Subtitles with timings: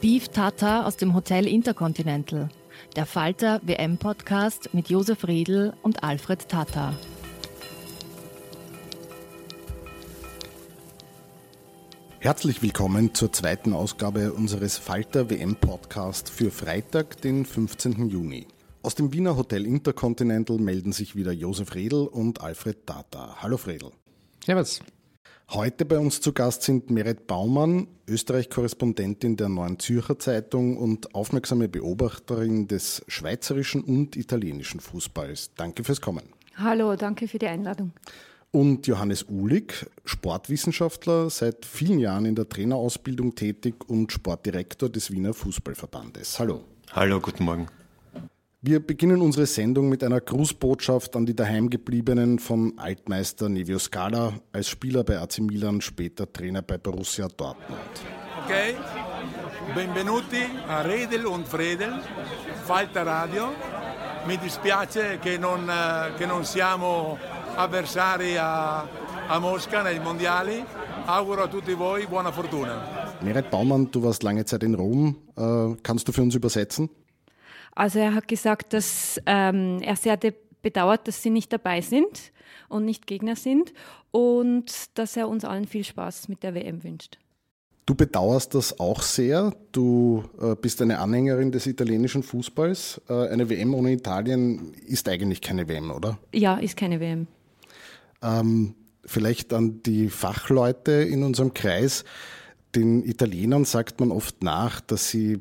[0.00, 2.50] Beef Tata aus dem Hotel Intercontinental.
[2.94, 6.96] Der Falter WM-Podcast mit Josef Riedl und Alfred Tata.
[12.20, 18.08] Herzlich willkommen zur zweiten Ausgabe unseres Falter WM Podcast für Freitag, den 15.
[18.08, 18.46] Juni.
[18.82, 23.38] Aus dem Wiener Hotel Intercontinental melden sich wieder Josef Redl und Alfred Tata.
[23.42, 23.90] Hallo Fredl.
[24.44, 24.80] Servus.
[25.50, 31.70] Heute bei uns zu Gast sind Meret Baumann, Österreich-Korrespondentin der Neuen Zürcher Zeitung und aufmerksame
[31.70, 35.54] Beobachterin des schweizerischen und italienischen Fußballs.
[35.54, 36.24] Danke fürs Kommen.
[36.56, 37.92] Hallo, danke für die Einladung.
[38.50, 45.32] Und Johannes Uhlig, Sportwissenschaftler, seit vielen Jahren in der Trainerausbildung tätig und Sportdirektor des Wiener
[45.32, 46.38] Fußballverbandes.
[46.38, 46.60] Hallo.
[46.92, 47.68] Hallo, guten Morgen.
[48.60, 54.68] Wir beginnen unsere Sendung mit einer Grußbotschaft an die daheimgebliebenen von Altmeister Nevio Scala, als
[54.68, 57.78] Spieler bei AC Milan, später Trainer bei Borussia Dortmund.
[58.42, 58.74] Ok,
[59.76, 62.00] benvenuti a Redel und Fredel,
[62.64, 63.52] Falta Radio.
[64.26, 67.16] Mi dispiace che non, eh, che non siamo
[67.54, 68.80] avversari a,
[69.28, 70.64] a Mosca nei mondiali.
[71.04, 73.14] Auguro a tutti voi buona fortuna.
[73.20, 75.16] Meret Baumann, du warst lange Zeit in Rom.
[75.36, 76.90] Äh, kannst du für uns übersetzen?
[77.74, 80.18] Also er hat gesagt, dass ähm, er sehr
[80.62, 82.32] bedauert, dass sie nicht dabei sind
[82.68, 83.72] und nicht Gegner sind
[84.10, 87.18] und dass er uns allen viel Spaß mit der WM wünscht.
[87.86, 89.54] Du bedauerst das auch sehr.
[89.72, 93.00] Du äh, bist eine Anhängerin des italienischen Fußballs.
[93.08, 96.18] Äh, eine WM ohne Italien ist eigentlich keine WM, oder?
[96.34, 97.26] Ja, ist keine WM.
[98.20, 98.74] Ähm,
[99.06, 102.04] vielleicht an die Fachleute in unserem Kreis.
[102.74, 105.40] Den Italienern sagt man oft nach, dass sie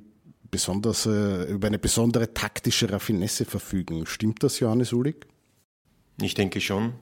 [0.52, 4.06] besonders äh, über eine besondere taktische Raffinesse verfügen.
[4.06, 5.28] Stimmt das, Johannes Ulig?
[6.22, 6.94] Ich denke schon.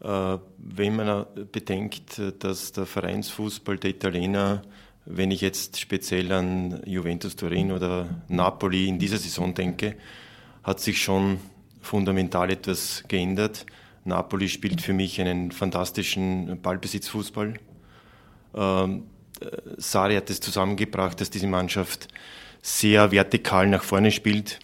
[0.00, 4.62] Äh, wenn man bedenkt, dass der Vereinsfußball der Italiener,
[5.06, 9.96] wenn ich jetzt speziell an Juventus Turin oder Napoli in dieser Saison denke,
[10.62, 11.38] hat sich schon
[11.80, 13.66] fundamental etwas geändert.
[14.04, 17.54] Napoli spielt für mich einen fantastischen Ballbesitzfußball.
[18.54, 19.04] Ähm,
[19.76, 22.08] Sari hat es zusammengebracht, dass diese Mannschaft
[22.64, 24.58] sehr vertikal nach vorne spielt.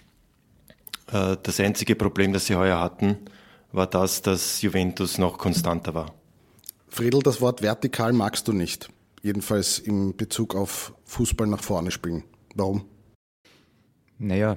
[1.13, 3.19] Äh, das einzige Problem, das sie heuer hatten,
[3.73, 6.15] war das, dass Juventus noch konstanter war.
[6.89, 8.89] Friedel, das Wort vertikal magst du nicht.
[9.23, 12.25] Jedenfalls in Bezug auf Fußball nach vorne spielen.
[12.55, 12.87] Warum?
[14.19, 14.57] Naja,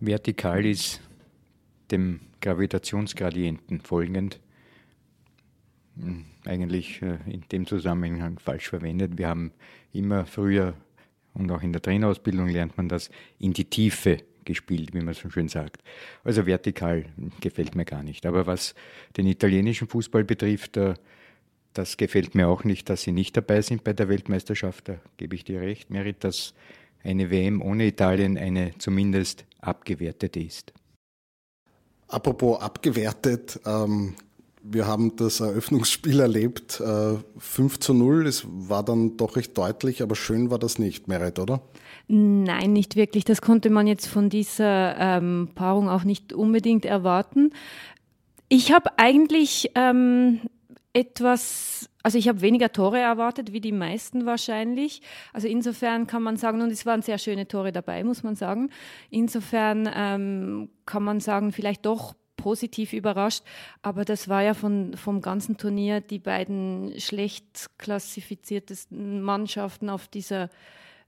[0.00, 1.00] vertikal ist
[1.90, 4.38] dem Gravitationsgradienten folgend.
[5.98, 9.16] Hm, eigentlich äh, in dem Zusammenhang falsch verwendet.
[9.16, 9.52] Wir haben
[9.94, 10.74] immer früher
[11.34, 15.30] und auch in der Trainerausbildung lernt man das in die Tiefe gespielt, wie man so
[15.30, 15.82] schön sagt.
[16.22, 17.06] Also vertikal
[17.40, 18.26] gefällt mir gar nicht.
[18.26, 18.74] Aber was
[19.16, 20.94] den italienischen Fußball betrifft, äh,
[21.72, 24.88] das gefällt mir auch nicht, dass sie nicht dabei sind bei der Weltmeisterschaft.
[24.88, 26.54] Da gebe ich dir recht, Merit, dass
[27.02, 30.72] eine WM ohne Italien eine zumindest abgewertete ist.
[32.06, 34.14] Apropos abgewertet, ähm,
[34.66, 36.82] Wir haben das Eröffnungsspiel erlebt,
[37.38, 38.26] 5 zu 0.
[38.26, 41.60] Es war dann doch recht deutlich, aber schön war das nicht, Merit, oder?
[42.08, 43.24] Nein, nicht wirklich.
[43.24, 47.52] Das konnte man jetzt von dieser ähm, Paarung auch nicht unbedingt erwarten.
[48.48, 50.40] Ich habe eigentlich ähm,
[50.94, 55.02] etwas, also ich habe weniger Tore erwartet wie die meisten wahrscheinlich.
[55.32, 58.70] Also insofern kann man sagen, und es waren sehr schöne Tore dabei, muss man sagen.
[59.10, 63.42] Insofern ähm, kann man sagen, vielleicht doch positiv überrascht.
[63.82, 70.50] Aber das war ja von, vom ganzen Turnier die beiden schlecht klassifiziertesten Mannschaften auf dieser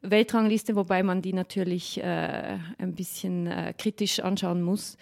[0.02, 4.96] Weltrangliste, wobei man die natürlich äh, ein bisschen äh, kritisch anschauen muss.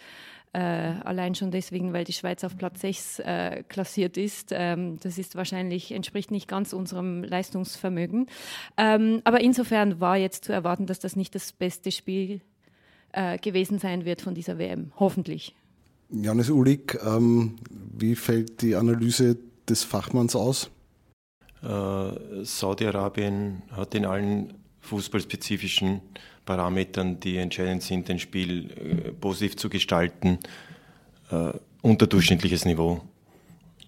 [0.55, 0.61] Äh,
[1.03, 4.51] allein schon deswegen, weil die Schweiz auf Platz 6 äh, klassiert ist.
[4.53, 8.27] Ähm, das ist wahrscheinlich, entspricht nicht ganz unserem Leistungsvermögen.
[8.77, 12.41] Ähm, aber insofern war jetzt zu erwarten, dass das nicht das beste Spiel
[13.11, 14.93] äh, gewesen sein wird von dieser WM.
[14.97, 15.57] Hoffentlich.
[16.11, 19.37] Janis Ulig, ähm, wie fällt die Analyse
[19.69, 20.71] des Fachmanns aus?
[21.63, 26.01] Äh, Saudi-Arabien hat in allen fußballspezifischen
[26.45, 30.39] Parametern, die entscheidend sind, ein Spiel äh, positiv zu gestalten,
[31.31, 33.01] äh, unterdurchschnittliches Niveau.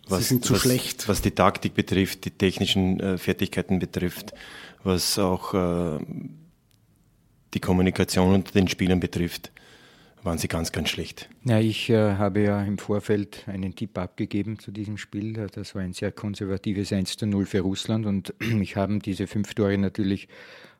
[0.08, 1.08] Was, Sie sind zu was, schlecht.
[1.08, 4.32] Was die Taktik betrifft, die technischen äh, Fertigkeiten betrifft,
[4.84, 5.98] was auch äh,
[7.52, 9.50] die Kommunikation unter den Spielern betrifft,
[10.26, 11.30] waren sie ganz, ganz schlecht.
[11.44, 15.34] Ja, ich äh, habe ja im Vorfeld einen Tipp abgegeben zu diesem Spiel.
[15.52, 19.54] Das war ein sehr konservatives 1 zu 0 für Russland und ich habe diese fünf
[19.54, 20.28] Tore natürlich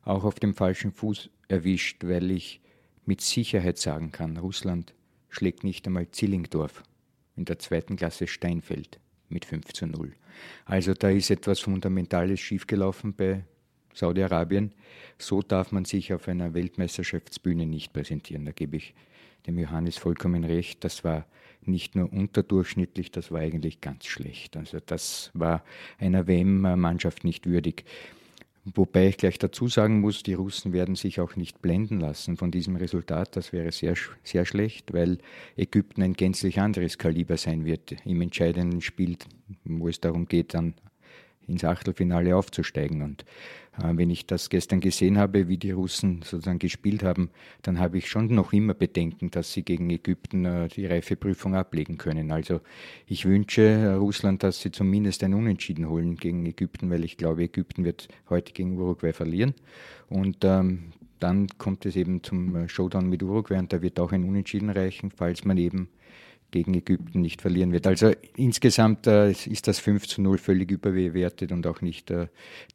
[0.03, 2.59] auch auf dem falschen Fuß erwischt, weil ich
[3.05, 4.93] mit Sicherheit sagen kann, Russland
[5.29, 6.83] schlägt nicht einmal Zillingdorf
[7.37, 8.99] in der zweiten Klasse Steinfeld
[9.29, 10.13] mit 5 zu 0.
[10.65, 13.45] Also da ist etwas Fundamentales schiefgelaufen bei
[13.93, 14.73] Saudi-Arabien.
[15.17, 18.45] So darf man sich auf einer Weltmeisterschaftsbühne nicht präsentieren.
[18.45, 18.93] Da gebe ich
[19.47, 20.83] dem Johannes vollkommen recht.
[20.83, 21.25] Das war
[21.61, 24.55] nicht nur unterdurchschnittlich, das war eigentlich ganz schlecht.
[24.55, 25.63] Also das war
[25.97, 27.83] einer WM-Mannschaft nicht würdig.
[28.75, 32.51] Wobei ich gleich dazu sagen muss, die Russen werden sich auch nicht blenden lassen von
[32.51, 33.35] diesem Resultat.
[33.37, 35.19] Das wäre sehr, sehr schlecht, weil
[35.55, 39.17] Ägypten ein gänzlich anderes Kaliber sein wird im entscheidenden Spiel,
[39.63, 40.73] wo es darum geht, dann
[41.47, 43.01] ins Achtelfinale aufzusteigen.
[43.01, 43.23] Und
[43.77, 47.29] äh, wenn ich das gestern gesehen habe, wie die Russen sozusagen gespielt haben,
[47.61, 51.97] dann habe ich schon noch immer Bedenken, dass sie gegen Ägypten äh, die Reifeprüfung ablegen
[51.97, 52.31] können.
[52.31, 52.61] Also
[53.05, 57.43] ich wünsche äh, Russland, dass sie zumindest ein Unentschieden holen gegen Ägypten, weil ich glaube,
[57.43, 59.53] Ägypten wird heute gegen Uruguay verlieren.
[60.09, 64.11] Und ähm, dann kommt es eben zum äh, Showdown mit Uruguay und da wird auch
[64.11, 65.89] ein Unentschieden reichen, falls man eben
[66.51, 67.87] gegen Ägypten nicht verlieren wird.
[67.87, 72.27] Also insgesamt äh, ist das 5 zu 0 völlig überbewertet und auch nicht äh,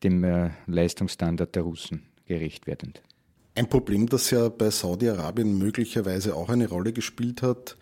[0.02, 3.02] dem äh, Leistungsstandard der Russen gerecht werdend.
[3.54, 7.76] Ein Problem, das ja bei Saudi-Arabien möglicherweise auch eine Rolle gespielt hat,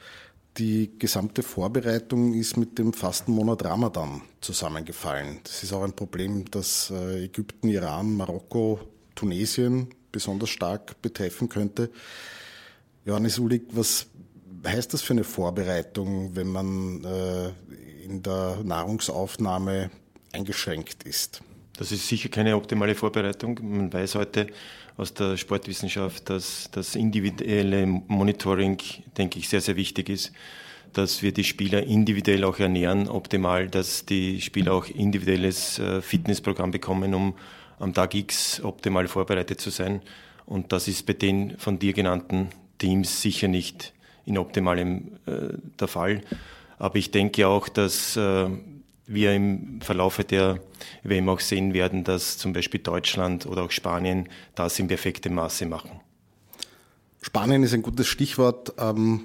[0.56, 5.38] die gesamte Vorbereitung ist mit dem Fastenmonat Ramadan zusammengefallen.
[5.44, 8.80] Das ist auch ein Problem, das äh, Ägypten, Iran, Marokko,
[9.14, 11.90] Tunesien besonders stark betreffen könnte.
[13.04, 14.06] Johannes Ulig, was
[14.64, 17.48] heißt das für eine Vorbereitung, wenn man äh,
[18.04, 19.90] in der Nahrungsaufnahme
[20.32, 21.42] eingeschränkt ist?
[21.76, 23.58] Das ist sicher keine optimale Vorbereitung.
[23.62, 24.48] Man weiß heute
[24.96, 28.76] aus der Sportwissenschaft, dass das individuelle Monitoring,
[29.16, 30.32] denke ich, sehr, sehr wichtig ist.
[30.92, 36.72] Dass wir die Spieler individuell auch ernähren, optimal, dass die Spieler auch individuelles äh, Fitnessprogramm
[36.72, 37.34] bekommen, um
[37.78, 40.02] am Tag X optimal vorbereitet zu sein.
[40.46, 45.88] Und das ist bei den von dir genannten Teams sicher nicht in optimalem äh, der
[45.88, 46.22] Fall.
[46.78, 48.48] Aber ich denke auch, dass äh,
[49.06, 50.60] wir im Verlauf der
[51.02, 55.66] WM auch sehen werden, dass zum Beispiel Deutschland oder auch Spanien das in perfektem Maße
[55.66, 56.00] machen.
[57.20, 58.74] Spanien ist ein gutes Stichwort.
[58.78, 59.24] Ähm,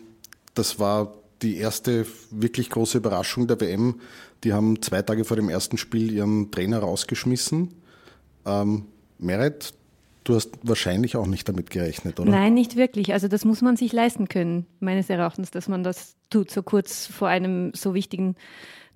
[0.54, 4.02] das war die erste wirklich große Überraschung der WM.
[4.44, 7.74] Die haben zwei Tage vor dem ersten Spiel ihren Trainer rausgeschmissen.
[8.46, 8.86] Ähm,
[9.18, 9.74] Meret,
[10.26, 12.32] Du hast wahrscheinlich auch nicht damit gerechnet, oder?
[12.32, 13.14] Nein, nicht wirklich.
[13.14, 17.06] Also das muss man sich leisten können, meines Erachtens, dass man das tut, so kurz
[17.06, 18.36] vor einem so wichtigen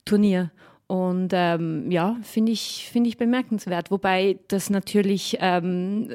[0.05, 0.51] Turnier.
[0.87, 3.91] Und ähm, ja, finde ich, find ich bemerkenswert.
[3.91, 6.09] Wobei das natürlich ähm,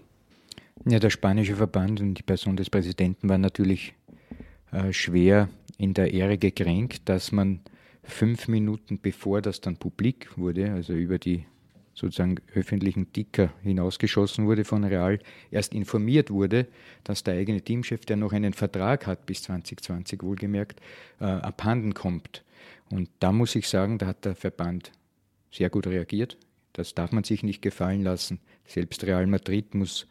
[0.83, 3.93] Ja, der spanische Verband und die Person des Präsidenten waren natürlich
[4.73, 5.47] äh, schwer
[5.77, 7.61] in der Ehre gekränkt, dass man
[8.03, 11.45] fünf Minuten bevor das dann publik wurde, also über die
[11.93, 15.19] sozusagen öffentlichen Ticker hinausgeschossen wurde von Real,
[15.51, 16.67] erst informiert wurde,
[17.03, 20.81] dass der eigene Teamchef, der noch einen Vertrag hat bis 2020 wohlgemerkt,
[21.19, 22.43] äh, abhanden kommt.
[22.89, 24.91] Und da muss ich sagen, da hat der Verband
[25.51, 26.37] sehr gut reagiert.
[26.73, 28.39] Das darf man sich nicht gefallen lassen.
[28.65, 30.07] Selbst Real Madrid muss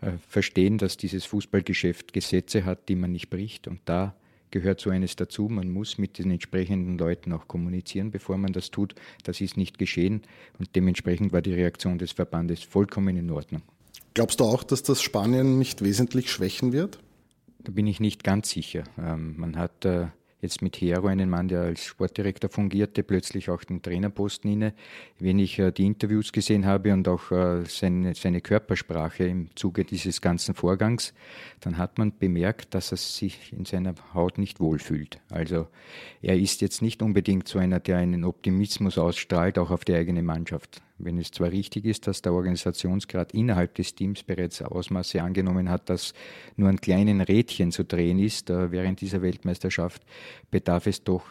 [0.00, 3.68] äh, verstehen, dass dieses Fußballgeschäft Gesetze hat, die man nicht bricht.
[3.68, 4.14] Und da
[4.50, 5.48] gehört so eines dazu.
[5.48, 8.94] Man muss mit den entsprechenden Leuten auch kommunizieren, bevor man das tut.
[9.24, 10.22] Das ist nicht geschehen
[10.58, 13.62] und dementsprechend war die Reaktion des Verbandes vollkommen in Ordnung.
[14.14, 16.98] Glaubst du auch, dass das Spanien nicht wesentlich schwächen wird?
[17.58, 18.84] Da bin ich nicht ganz sicher.
[18.98, 20.06] Ähm, man hat äh,
[20.40, 24.74] jetzt mit Hero einen Mann, der als Sportdirektor fungierte, plötzlich auch den Trainerposten inne.
[25.18, 29.84] Wenn ich äh, die Interviews gesehen habe und auch äh, seine, seine Körpersprache im Zuge
[29.84, 31.14] dieses ganzen Vorgangs,
[31.60, 35.20] dann hat man bemerkt, dass er sich in seiner Haut nicht wohlfühlt.
[35.30, 35.68] Also
[36.22, 40.22] er ist jetzt nicht unbedingt so einer, der einen Optimismus ausstrahlt, auch auf die eigene
[40.22, 40.82] Mannschaft.
[40.98, 45.90] Wenn es zwar richtig ist, dass der Organisationsgrad innerhalb des Teams bereits Ausmaße angenommen hat,
[45.90, 46.14] dass
[46.56, 50.02] nur ein kleinen Rädchen zu drehen ist äh, während dieser Weltmeisterschaft,
[50.50, 51.24] bedarf es doch,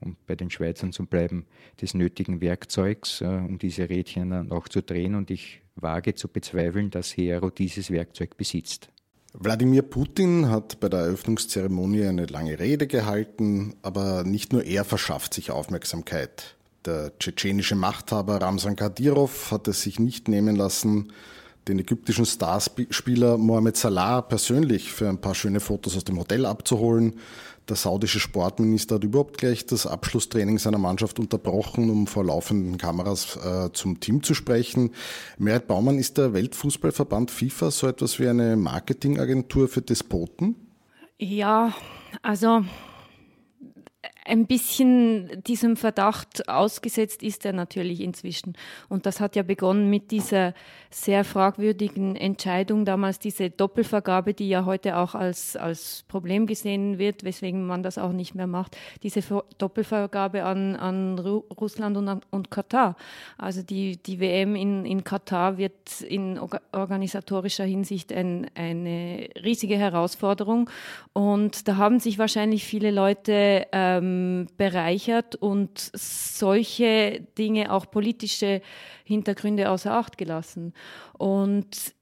[0.00, 1.46] um bei den Schweizern zu bleiben,
[1.80, 5.14] des nötigen Werkzeugs, äh, um diese Rädchen dann auch zu drehen.
[5.14, 8.88] Und ich wage zu bezweifeln, dass Hero dieses Werkzeug besitzt.
[9.38, 15.34] Wladimir Putin hat bei der Eröffnungszeremonie eine lange Rede gehalten, aber nicht nur er verschafft
[15.34, 16.56] sich Aufmerksamkeit.
[16.86, 21.12] Der tschetschenische Machthaber Ramsan Kadyrov hat es sich nicht nehmen lassen,
[21.66, 27.14] den ägyptischen Starspieler Mohamed Salah persönlich für ein paar schöne Fotos aus dem Hotel abzuholen.
[27.68, 33.36] Der saudische Sportminister hat überhaupt gleich das Abschlusstraining seiner Mannschaft unterbrochen, um vor laufenden Kameras
[33.44, 34.92] äh, zum Team zu sprechen.
[35.38, 40.54] Merit Baumann, ist der Weltfußballverband FIFA so etwas wie eine Marketingagentur für Despoten?
[41.18, 41.74] Ja,
[42.22, 42.64] also
[44.24, 48.54] ein bisschen diesem Verdacht ausgesetzt ist er natürlich inzwischen.
[48.88, 50.54] Und das hat ja begonnen mit dieser
[50.90, 57.24] sehr fragwürdigen Entscheidung damals, diese Doppelvergabe, die ja heute auch als, als Problem gesehen wird,
[57.24, 59.22] weswegen man das auch nicht mehr macht, diese
[59.58, 62.96] Doppelvergabe an, an Russland und, an, und Katar.
[63.38, 66.38] Also die, die WM in, in Katar wird in
[66.72, 70.70] organisatorischer Hinsicht ein, eine riesige Herausforderung.
[71.12, 78.62] Und da haben sich wahrscheinlich viele Leute ähm, ähm, bereichert und solche Dinge, auch politische
[79.04, 80.72] Hintergründe außer Acht gelassen.
[81.18, 81.94] Und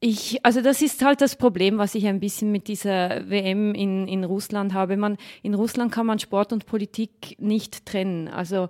[0.00, 4.06] ich, also das ist halt das Problem, was ich ein bisschen mit dieser WM in,
[4.06, 4.98] in Russland habe.
[4.98, 8.28] Man, in Russland kann man Sport und Politik nicht trennen.
[8.28, 8.68] Also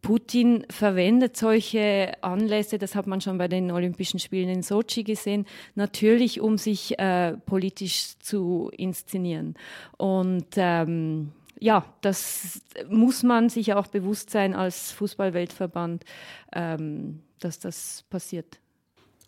[0.00, 5.46] Putin verwendet solche Anlässe, das hat man schon bei den Olympischen Spielen in Sochi gesehen,
[5.74, 9.56] natürlich, um sich äh, politisch zu inszenieren.
[9.98, 16.04] Und ähm, ja, das muss man sich auch bewusst sein als Fußballweltverband,
[16.52, 18.60] ähm, dass das passiert.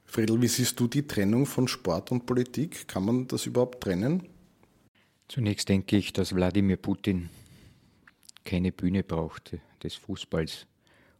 [0.04, 2.88] Friedel, wie siehst du die Trennung von Sport und Politik?
[2.88, 4.26] Kann man das überhaupt trennen?
[5.28, 7.28] Zunächst denke ich, dass Wladimir Putin
[8.44, 10.66] keine Bühne braucht des Fußballs,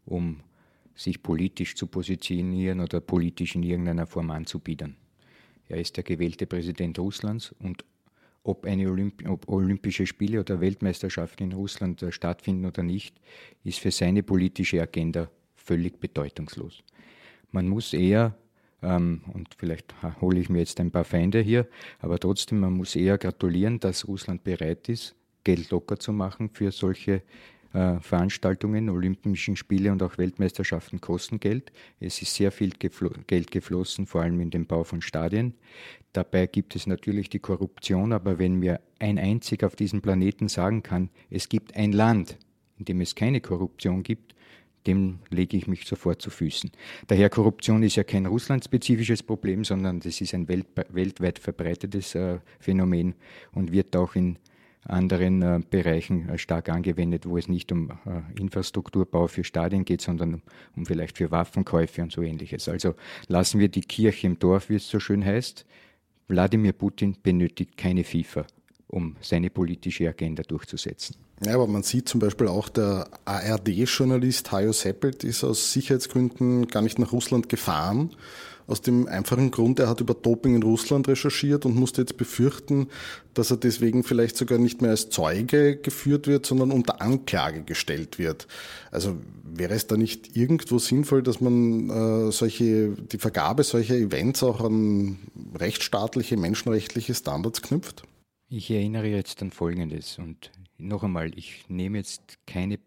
[0.07, 0.41] um
[0.95, 4.97] sich politisch zu positionieren oder politisch in irgendeiner Form anzubiedern.
[5.69, 7.85] Er ist der gewählte Präsident Russlands und
[8.49, 13.15] ob eine Olymp ob Olympische Spiele oder Weltmeisterschaften in Russland äh, stattfinden oder nicht,
[13.63, 16.83] ist für seine politische Agenda völlig bedeutungslos.
[17.53, 18.35] Man muss eher,
[18.83, 21.69] ähm, und vielleicht hole ich mir jetzt ein paar Feinde hier,
[22.01, 25.15] aber trotzdem, man muss eher gratulieren, dass Russland bereit ist,
[25.45, 27.23] Geld locker zu machen für solche
[27.73, 31.71] Veranstaltungen, Olympischen Spiele und auch Weltmeisterschaften kosten Geld.
[32.01, 35.55] Es ist sehr viel geflo Geld geflossen, vor allem in den Bau von Stadien.
[36.13, 40.83] Dabei gibt es natürlich die Korruption, aber wenn mir ein einzig auf diesem Planeten sagen
[40.83, 42.39] kann, es gibt ein Land,
[42.79, 44.35] in dem es keine Korruption gibt,
[44.87, 46.71] dem lege ich mich sofort zu Füßen.
[47.07, 52.39] Daher Korruption ist ja kein russlandspezifisches Problem, sondern das ist ein welt weltweit verbreitetes äh,
[52.59, 53.15] Phänomen
[53.53, 54.39] und wird auch in
[54.89, 60.01] anderen äh, Bereichen äh, stark angewendet, wo es nicht um äh, Infrastrukturbau für Stadien geht,
[60.01, 60.43] sondern
[60.77, 62.69] um vielleicht für Waffenkäufe und so ähnliches.
[62.69, 62.95] Also
[63.29, 65.65] lassen wir die Kirche im Dorf, wie es so schön heißt.
[66.29, 68.47] Wladimir Putin benötigt keine FIFA,
[68.87, 71.17] um seine politische Agenda durchzusetzen.
[71.45, 76.83] Ja, aber man sieht zum Beispiel auch, der ARD-Journalist Hajo Seppelt ist aus Sicherheitsgründen gar
[76.83, 78.11] nicht nach Russland gefahren
[78.69, 82.89] aus dem einfachen Grund, er hat über Doping in Russland recherchiert und musste jetzt befürchten,
[83.33, 88.19] dass er deswegen vielleicht sogar nicht mehr als Zeuge geführt wird, sondern unter Anklage gestellt
[88.19, 88.47] wird.
[88.91, 94.43] Also wäre es da nicht irgendwo sinnvoll, dass man äh, solche, die Vergabe solcher Events
[94.43, 95.19] auch an
[95.59, 98.03] rechtsstaatliche, menschenrechtliche Standards knüpft?
[98.51, 102.79] Ich erinnere jetzt an Folgendes und noch einmal, ich nehme jetzt keine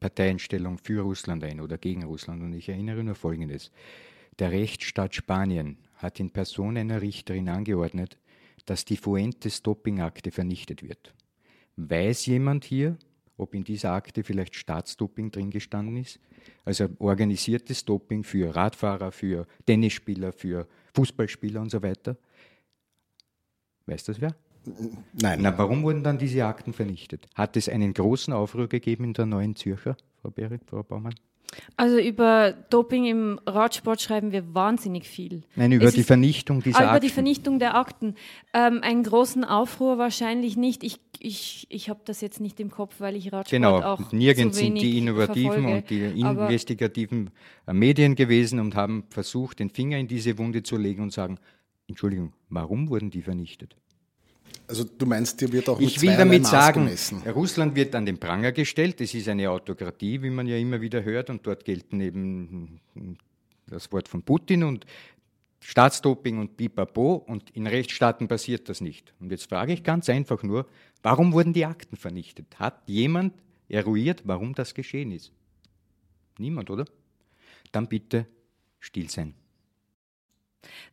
[0.00, 3.70] Parteienstellung für Russland ein oder gegen Russland und ich erinnere nur Folgendes.
[4.38, 8.18] Der Rechtsstaat Spanien hat in Person einer Richterin angeordnet,
[8.66, 11.14] dass die Fuentes-Doping-Akte vernichtet wird.
[11.76, 12.96] Weiß jemand hier,
[13.36, 16.20] ob in dieser Akte vielleicht Staatsdoping drin gestanden ist?
[16.64, 22.16] Also organisiertes Doping für Radfahrer, für Tennisspieler, für Fußballspieler und so weiter?
[23.86, 24.34] Weiß das wer?
[25.20, 25.40] Nein.
[25.40, 27.26] Na, warum wurden dann diese Akten vernichtet?
[27.34, 31.14] Hat es einen großen Aufruhr gegeben in der neuen Zürcher, Frau Berit, Frau Baumann?
[31.76, 35.42] Also über Doping im Radsport schreiben wir wahnsinnig viel.
[35.56, 36.96] Nein, über es die Vernichtung dieser ah, Akten.
[36.96, 38.14] Über die Vernichtung der Akten.
[38.52, 40.82] Ähm, einen großen Aufruhr wahrscheinlich nicht.
[40.82, 43.80] Ich, ich, ich habe das jetzt nicht im Kopf, weil ich Radsport genau.
[43.80, 45.76] auch Nirgends zu wenig sind die innovativen verfolge.
[45.76, 47.30] und die investigativen
[47.66, 51.38] äh, Medien gewesen und haben versucht, den Finger in diese Wunde zu legen und sagen,
[51.86, 53.76] Entschuldigung, warum wurden die vernichtet?
[54.68, 57.22] Also du meinst, dir wird auch Ich will damit sagen, gemessen.
[57.22, 59.00] Russland wird an den Pranger gestellt.
[59.00, 62.80] Es ist eine Autokratie, wie man ja immer wieder hört, und dort gelten eben
[63.66, 64.84] das Wort von Putin und
[65.60, 69.14] Staatsdoping und Pipapo und in Rechtsstaaten passiert das nicht.
[69.20, 70.66] Und jetzt frage ich ganz einfach nur,
[71.02, 72.58] warum wurden die Akten vernichtet?
[72.58, 73.34] Hat jemand
[73.68, 75.32] eruiert, warum das geschehen ist?
[76.38, 76.84] Niemand, oder?
[77.72, 78.26] Dann bitte
[78.78, 79.34] still sein.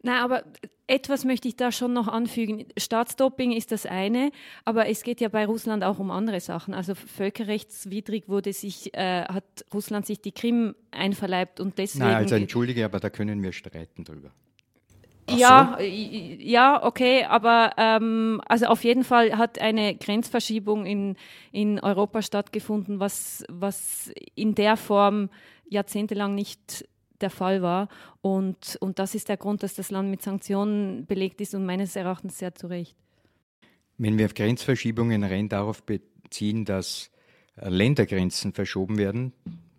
[0.04, 0.44] Nein, aber
[0.88, 2.66] etwas möchte ich da schon noch anfügen.
[2.78, 4.32] Staatsdoping ist das eine,
[4.66, 6.74] aber es geht ja bei Russland auch um andere Sachen.
[6.74, 12.06] Also völkerrechtswidrig wurde sich, äh, hat Russland sich die Krim einverleibt und deswegen.
[12.06, 14.32] Nein, also entschuldige, aber da können wir streiten drüber.
[15.28, 15.84] Ach ja, so?
[15.84, 21.16] ja, okay, aber ähm, also auf jeden Fall hat eine Grenzverschiebung in,
[21.52, 25.30] in Europa stattgefunden, was, was in der Form
[25.68, 26.86] jahrzehntelang nicht
[27.22, 27.90] der Fall war.
[28.22, 31.96] Und, und das ist der Grund, dass das Land mit Sanktionen belegt ist und meines
[31.96, 32.96] Erachtens sehr zu Recht.
[33.98, 37.12] Wenn wir auf Grenzverschiebungen rein darauf beziehen, dass
[37.56, 39.32] äh, Ländergrenzen verschoben werden,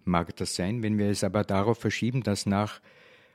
[0.04, 0.82] mag das sein.
[0.82, 2.80] Wenn wir es aber darauf verschieben, dass nach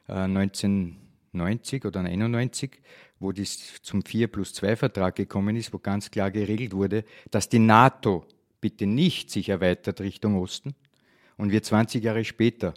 [0.07, 2.81] 1990 äh, oder 91,
[3.19, 7.49] wo das zum 4 plus 2 Vertrag gekommen ist, wo ganz klar geregelt wurde, dass
[7.49, 8.25] die NATO
[8.59, 10.75] bitte nicht sich erweitert Richtung Osten
[11.37, 12.73] und wir 20 Jahre später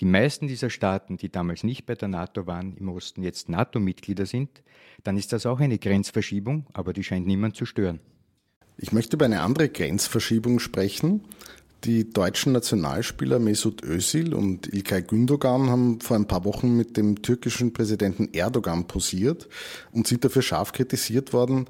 [0.00, 4.24] die meisten dieser Staaten, die damals nicht bei der NATO waren, im Osten jetzt NATO-Mitglieder
[4.24, 4.62] sind,
[5.04, 8.00] dann ist das auch eine Grenzverschiebung, aber die scheint niemand zu stören.
[8.78, 11.24] Ich möchte über eine andere Grenzverschiebung sprechen.
[11.84, 17.20] Die deutschen Nationalspieler Mesut Özil und İlkay Gündogan haben vor ein paar Wochen mit dem
[17.20, 19.48] türkischen Präsidenten Erdogan posiert
[19.92, 21.66] und sind dafür scharf kritisiert worden.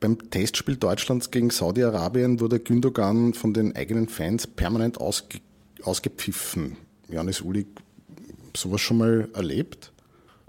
[0.00, 5.40] Beim Testspiel Deutschlands gegen Saudi-Arabien wurde Gündogan von den eigenen Fans permanent ausge
[5.82, 6.76] ausgepfiffen.
[7.08, 7.66] Janis Uli
[8.54, 9.92] sowas schon mal erlebt?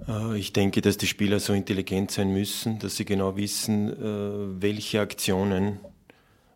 [0.07, 4.61] Äh, ich denke, dass die Spieler so intelligent sein müssen, dass sie genau wissen, äh,
[4.61, 5.79] welche Aktionen,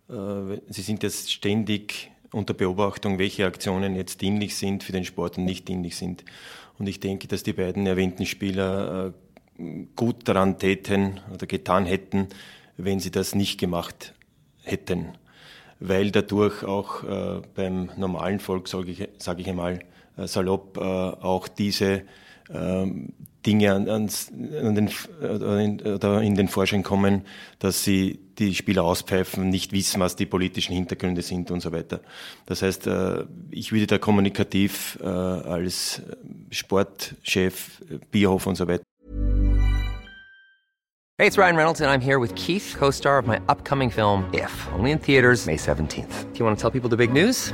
[0.09, 5.37] äh, sie sind jetzt ständig unter Beobachtung, welche Aktionen jetzt dienlich sind für den Sport
[5.37, 6.25] und nicht dienlich sind.
[6.79, 9.13] Und ich denke, dass die beiden erwähnten Spieler
[9.95, 12.29] gut daran täten oder getan hätten,
[12.75, 14.15] wenn sie das nicht gemacht
[14.63, 15.09] hätten.
[15.79, 17.03] Weil dadurch auch
[17.53, 19.81] beim normalen Volk, sage ich, sag ich einmal,
[20.17, 22.03] salopp äh, auch diese
[22.53, 23.13] ähm,
[23.45, 24.09] Dinge an, an
[24.75, 24.89] den,
[25.81, 27.23] oder in den Vorschein kommen,
[27.59, 31.99] dass sie die Spieler auspfeifen, nicht wissen, was die politischen Hintergründe sind und so weiter.
[32.45, 36.01] Das heißt, äh, ich würde da kommunikativ als
[36.51, 38.83] Sportchef, Bierhof und so weiter.
[41.19, 44.67] Hey, it's Ryan Reynolds and I'm here with Keith, co-star of my upcoming film If,
[44.73, 46.33] only in theaters May 17th.
[46.33, 47.53] Do you want to tell people the big news?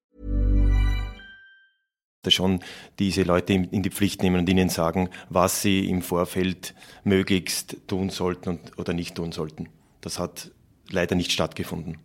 [2.29, 2.59] Schon
[2.99, 8.09] diese Leute in die Pflicht nehmen und ihnen sagen, was sie im Vorfeld möglichst tun
[8.09, 9.69] sollten und, oder nicht tun sollten.
[10.01, 10.51] Das hat
[10.89, 11.97] leider nicht stattgefunden.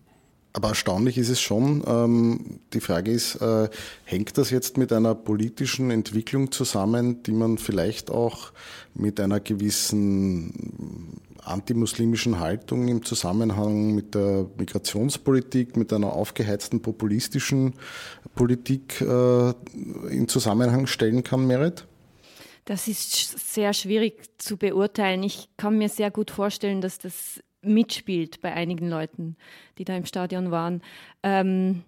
[0.56, 1.84] Aber erstaunlich ist es schon.
[1.86, 3.68] Ähm, die Frage ist, äh,
[4.04, 8.52] hängt das jetzt mit einer politischen Entwicklung zusammen, die man vielleicht auch
[8.94, 17.74] mit einer gewissen antimuslimischen Haltung im Zusammenhang mit der Migrationspolitik, mit einer aufgeheizten populistischen
[18.34, 19.50] Politik äh,
[20.08, 21.86] in Zusammenhang stellen kann, Merit?
[22.64, 25.22] Das ist sehr schwierig zu beurteilen.
[25.22, 29.36] Ich kann mir sehr gut vorstellen, dass das mitspielt bei einigen Leuten,
[29.78, 30.82] die da im Stadion waren.
[31.22, 31.82] Ähm,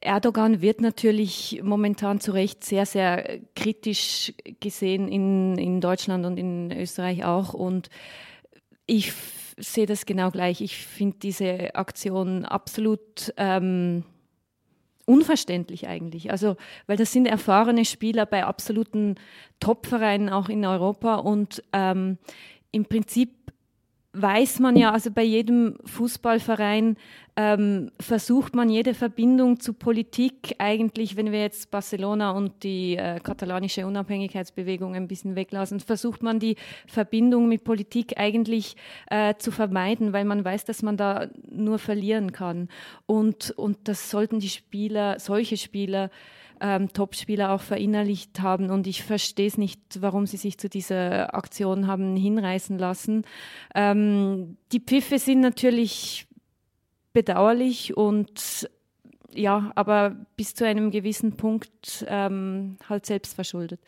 [0.00, 6.72] Erdogan wird natürlich momentan zu Recht sehr, sehr kritisch gesehen in, in Deutschland und in
[6.72, 7.54] Österreich auch.
[7.54, 7.88] Und
[8.86, 9.12] ich
[9.56, 10.60] sehe das genau gleich.
[10.60, 14.04] Ich finde diese Aktion absolut ähm,
[15.06, 16.30] unverständlich eigentlich.
[16.30, 19.14] Also, weil das sind erfahrene Spieler bei absoluten
[19.60, 22.18] Top-Vereinen auch in Europa und ähm,
[22.72, 23.30] im Prinzip
[24.14, 26.96] weiß man ja, also bei jedem Fußballverein
[27.36, 33.18] ähm, versucht man jede Verbindung zu Politik eigentlich, wenn wir jetzt Barcelona und die äh,
[33.18, 38.76] katalanische Unabhängigkeitsbewegung ein bisschen weglassen, versucht man die Verbindung mit Politik eigentlich
[39.10, 42.68] äh, zu vermeiden, weil man weiß, dass man da nur verlieren kann.
[43.06, 46.10] Und, und das sollten die Spieler, solche Spieler,
[46.60, 48.70] ähm, Topspieler auch verinnerlicht haben.
[48.70, 53.24] Und ich verstehe es nicht, warum sie sich zu dieser Aktion haben hinreißen lassen.
[53.74, 56.26] Ähm, die Pfiffe sind natürlich
[57.12, 58.68] bedauerlich und
[59.32, 63.80] ja, aber bis zu einem gewissen Punkt ähm, halt selbst verschuldet.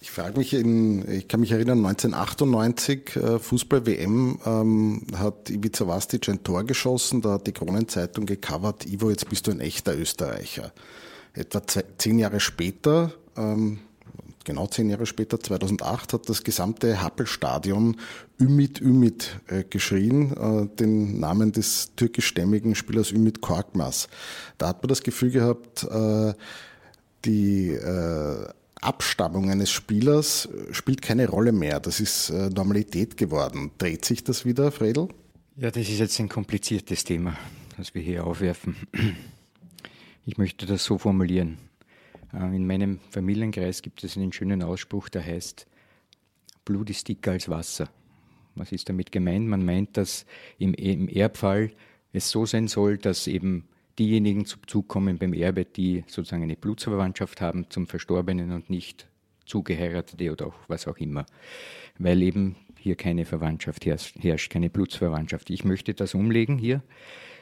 [0.00, 6.28] Ich frage mich, in, ich kann mich erinnern, 1998 äh, Fußball-WM ähm, hat Ivica Vastic
[6.28, 10.72] ein Tor geschossen, da hat die Kronenzeitung gecovert, Ivo, jetzt bist du ein echter Österreicher.
[11.38, 11.62] Etwa
[11.98, 13.78] zehn Jahre später, ähm,
[14.44, 17.96] genau zehn Jahre später, 2008, hat das gesamte Happelstadion
[18.40, 24.08] Ümit Ümit äh, geschrien, äh, den Namen des türkischstämmigen Spielers Ümit Korkmaz.
[24.58, 26.34] Da hat man das Gefühl gehabt, äh,
[27.24, 27.76] die
[28.80, 31.80] Abstammung eines Spielers spielt keine Rolle mehr.
[31.80, 33.72] Das ist Normalität geworden.
[33.76, 35.08] Dreht sich das wieder, Fredel?
[35.56, 37.36] Ja, das ist jetzt ein kompliziertes Thema,
[37.76, 38.76] das wir hier aufwerfen.
[40.28, 41.56] Ich möchte das so formulieren.
[42.34, 45.66] Äh, in meinem Familienkreis gibt es einen schönen Ausspruch, der heißt,
[46.66, 47.88] Blut ist dicker als Wasser.
[48.54, 49.48] Was ist damit gemeint?
[49.48, 50.26] Man meint, dass
[50.58, 51.72] im, Erbfall
[52.12, 56.56] es so sein soll, dass eben diejenigen zum Zug kommen beim Erbe, die sozusagen eine
[56.56, 59.08] Blutsverwandtschaft haben zum Verstorbenen und nicht
[59.46, 61.24] Zugeheiratete oder auch was auch immer.
[61.98, 65.48] Weil eben hier keine Verwandtschaft herrscht, keine Blutsverwandtschaft.
[65.48, 66.82] Ich möchte das umlegen hier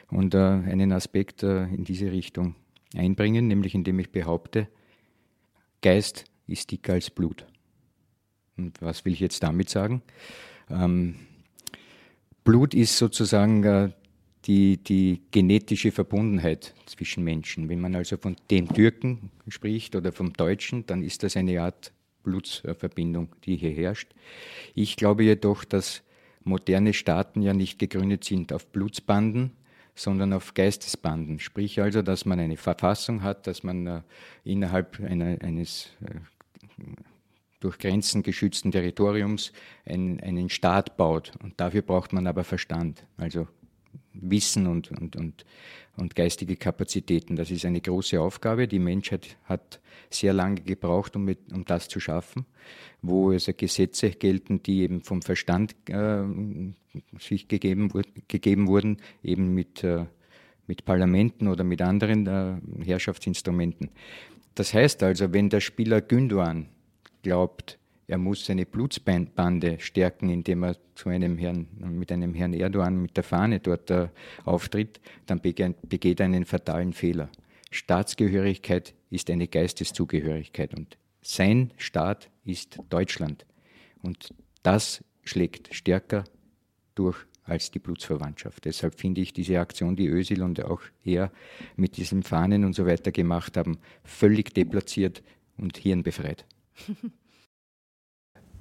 [0.09, 2.55] und äh, einen Aspekt äh, in diese Richtung
[2.95, 4.67] einbringen, nämlich indem ich behaupte,
[5.81, 7.45] Geist ist dicker als Blut.
[8.57, 10.01] Und was will ich jetzt damit sagen?
[10.69, 11.15] Ähm,
[12.43, 13.91] Blut ist sozusagen äh,
[14.45, 17.69] die, die genetische Verbundenheit zwischen Menschen.
[17.69, 21.91] Wenn man also von dem Türken spricht oder vom Deutschen, dann ist das eine Art
[22.23, 24.13] Blutsverbindung, die hier herrscht.
[24.73, 26.03] Ich glaube jedoch, dass
[26.43, 29.51] moderne Staaten ja nicht gegründet sind auf Blutsbanden,
[29.97, 31.39] sondern auf Geistesbanden.
[31.39, 34.01] Sprich also, dass man eine Verfassung hat, dass man äh,
[34.43, 36.19] innerhalb einer, eines äh,
[37.59, 39.51] durch Grenzen geschützten Territoriums
[39.85, 41.33] ein, einen Staat baut.
[41.43, 43.47] Und dafür braucht man aber Verstand, also
[44.13, 45.45] Wissen und, und, und,
[45.95, 47.35] und geistige Kapazitäten.
[47.35, 48.67] Das ist eine große Aufgabe.
[48.67, 49.79] Die Menschheit hat
[50.09, 52.45] sehr lange gebraucht, um, mit, um das zu schaffen,
[53.01, 56.23] wo also Gesetze gelten, die eben vom Verstand äh,
[57.19, 57.91] sich gegeben,
[58.27, 60.05] gegeben wurden, eben mit, äh,
[60.67, 63.89] mit Parlamenten oder mit anderen äh, Herrschaftsinstrumenten.
[64.55, 66.69] Das heißt also, wenn der Spieler Günduan
[67.21, 73.01] glaubt, er muss seine Blutsbande stärken, indem er zu einem Herrn, mit einem Herrn Erdogan
[73.01, 74.07] mit der Fahne dort äh,
[74.45, 77.29] auftritt, dann begeht er einen fatalen Fehler.
[77.69, 83.45] Staatsgehörigkeit ist eine Geisteszugehörigkeit und sein Staat ist Deutschland.
[84.01, 86.23] Und das schlägt stärker
[86.95, 88.63] durch als die Blutsverwandtschaft.
[88.65, 91.31] Deshalb finde ich diese Aktion, die Ösil und auch er
[91.75, 95.23] mit diesen Fahnen und so weiter gemacht haben, völlig deplatziert
[95.57, 96.45] und hirnbefreit.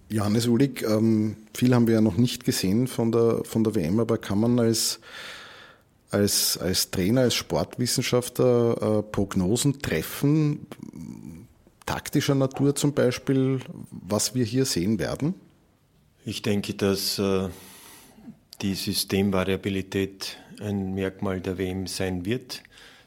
[0.09, 3.99] Johannes Ulig, ähm, viel haben wir ja noch nicht gesehen von der, von der WM,
[3.99, 5.01] aber kann man als,
[6.11, 10.67] als, als Trainer, als Sportwissenschaftler äh, Prognosen treffen,
[11.87, 15.35] taktischer Natur zum Beispiel, was wir hier sehen werden?
[16.25, 17.49] Ich denke, dass äh,
[18.63, 22.63] die Systemvariabilität ein Merkmal der WM sein wird.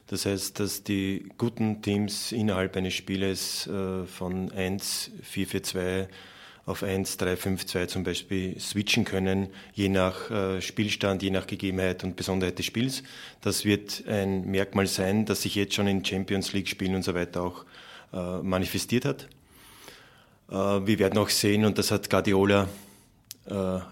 [0.06, 6.08] Das heißt, dass die guten Teams innerhalb eines Spieles äh, von 1, 4, 4, 2
[6.66, 11.46] auf 1, 3, 5, 2 zum Beispiel switchen können, je nach äh, Spielstand, je nach
[11.46, 13.02] Gegebenheit und Besonderheit des Spiels.
[13.40, 17.14] Das wird ein Merkmal sein, das sich jetzt schon in Champions League Spielen und so
[17.14, 17.64] weiter auch
[18.12, 19.28] äh, manifestiert hat.
[20.50, 22.68] Äh, wir werden auch sehen, und das hat Guardiola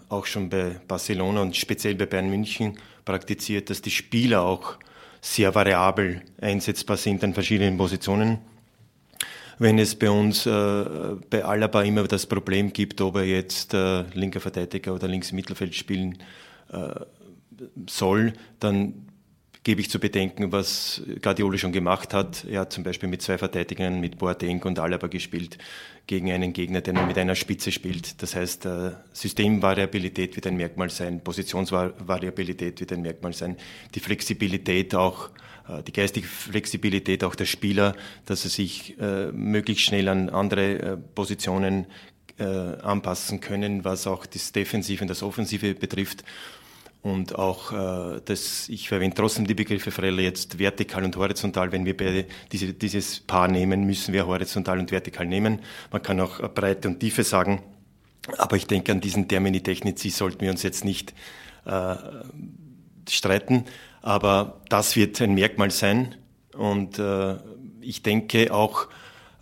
[0.09, 4.77] auch schon bei Barcelona und speziell bei Bayern München praktiziert, dass die Spieler auch
[5.21, 8.39] sehr variabel einsetzbar sind an verschiedenen Positionen.
[9.59, 10.51] Wenn es bei uns äh,
[11.31, 15.75] bei Alaba immer das Problem gibt, ob er jetzt äh, linker Verteidiger oder links Mittelfeld
[15.75, 16.19] spielen
[16.73, 17.01] äh,
[17.89, 19.09] soll, dann
[19.65, 22.45] gebe ich zu bedenken, was Guardiola schon gemacht hat.
[22.45, 25.59] Er hat zum Beispiel mit zwei Verteidigern, mit Boateng und Alaba gespielt,
[26.07, 28.23] gegen einen Gegner, der nur mit einer Spitze spielt.
[28.23, 33.57] Das heißt, äh, Systemvariabilität wird ein Merkmal sein, Positionsvariabilität wird ein Merkmal sein,
[33.95, 35.31] die Flexibilität auch,
[35.87, 37.95] die geistige Flexibilität auch der Spieler,
[38.27, 41.87] dass sie sich äh, möglichst schnell an andere Positionen
[42.41, 46.23] anpassen können, was auch das Defensive und das Offensive betrifft.
[47.03, 51.71] Und auch äh, das, ich verwende trotzdem die Begriffe Frelle jetzt vertikal und horizontal.
[51.71, 55.61] Wenn wir beide diese, dieses Paar nehmen, müssen wir horizontal und vertikal nehmen.
[55.93, 57.63] Man kann auch Breite und Tiefe sagen.
[58.37, 61.15] Aber ich denke, an diesen Termini Technici sollten wir uns jetzt nicht
[61.65, 61.95] äh,
[63.09, 63.65] streiten.
[64.09, 66.15] Aber das wird ein Merkmal sein.
[66.57, 67.37] Und äh,
[67.83, 68.89] ich denke auch,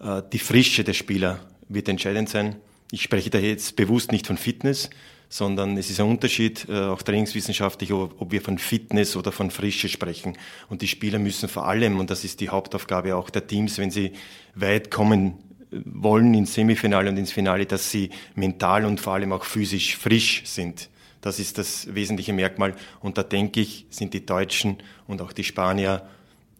[0.00, 2.56] äh, die Frische der Spieler wird entscheidend sein.
[2.90, 4.90] Ich spreche da jetzt bewusst nicht von Fitness,
[5.28, 9.88] sondern es ist ein Unterschied, äh, auch trainingswissenschaftlich, ob wir von Fitness oder von Frische
[9.88, 10.36] sprechen.
[10.68, 13.92] Und die Spieler müssen vor allem, und das ist die Hauptaufgabe auch der Teams, wenn
[13.92, 14.14] sie
[14.56, 15.34] weit kommen
[15.70, 19.96] äh, wollen ins Semifinale und ins Finale, dass sie mental und vor allem auch physisch
[19.96, 20.88] frisch sind.
[21.26, 22.76] Das ist das wesentliche Merkmal.
[23.00, 24.76] Und da denke ich, sind die Deutschen
[25.08, 26.08] und auch die Spanier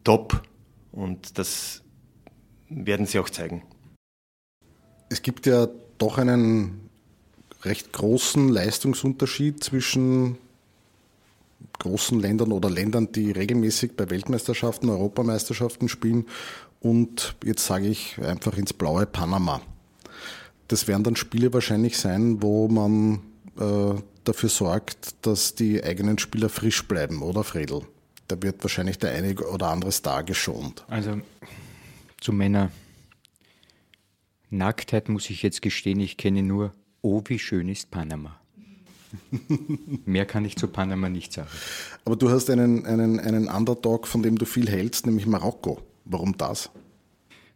[0.03, 0.43] top.
[0.91, 1.85] Und das
[2.69, 3.63] werden sie auch zeigen.
[5.09, 6.91] Es gibt ja doch einen
[7.63, 10.37] recht großen Leistungsunterschied zwischen
[11.79, 16.27] großen Ländern oder Ländern, die regelmäßig bei Weltmeisterschaften, Europameisterschaften spielen
[16.81, 19.61] und jetzt sage ich einfach ins blaue Panama.
[20.67, 23.21] Das werden dann Spiele wahrscheinlich sein, wo man
[23.61, 23.95] äh,
[24.29, 27.83] dafür sorgt, dass die eigenen Spieler frisch bleiben, oder Fredel?
[28.29, 30.85] Da wird wahrscheinlich der eine oder andere Star geschont.
[30.89, 31.21] Also
[32.21, 32.71] zu meiner
[34.51, 38.41] Nacktheit muss ich jetzt gestehen, ich kenne nur Oh, wie schön ist Panama.
[40.05, 41.49] Mehr kann ich zu Panama nicht sagen.
[42.05, 45.81] Aber du hast einen, einen, einen Underdog, von dem du viel hältst, nämlich Marokko.
[46.05, 46.71] Warum das?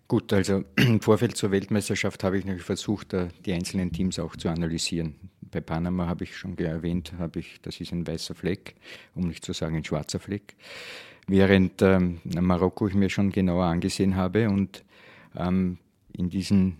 [0.06, 4.37] Gut, also im Vorfeld zur Weltmeisterschaft habe ich natürlich versucht, äh, die einzelnen Teams auch
[4.37, 5.16] zu analysieren.
[5.50, 8.74] Bei Panama habe ich schon erwähnt, habe ich, das ist ein weißer Fleck,
[9.14, 10.54] um nicht zu sagen ein schwarzer Fleck.
[11.26, 14.84] Während ähm, Marokko ich mir schon genauer angesehen habe und
[15.36, 15.78] ähm,
[16.12, 16.76] in diesen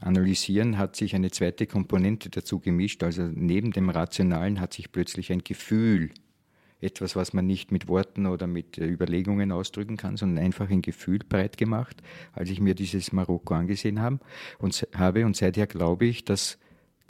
[0.00, 3.02] Analysieren hat sich eine zweite Komponente dazu gemischt.
[3.02, 6.10] Also neben dem Rationalen hat sich plötzlich ein Gefühl,
[6.80, 10.82] etwas, was man nicht mit Worten oder mit äh, Überlegungen ausdrücken kann, sondern einfach ein
[10.82, 14.18] Gefühl breit gemacht, als ich mir dieses Marokko angesehen habe.
[14.58, 15.24] Und, habe.
[15.24, 16.58] und seither glaube ich, dass,